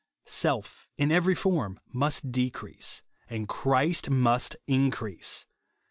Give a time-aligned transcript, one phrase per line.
[0.25, 5.45] Self, in every form, must decrease, and Christ must increase.